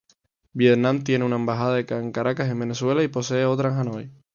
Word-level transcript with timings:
Vietnam 0.53 1.03
tiene 1.03 1.25
una 1.25 1.35
embajada 1.35 1.79
en 1.79 2.11
Caracas 2.11 2.49
y 2.49 2.57
Venezuela 2.57 3.07
posee 3.11 3.45
otra 3.45 3.69
en 3.69 3.77
Hanoi. 3.77 4.11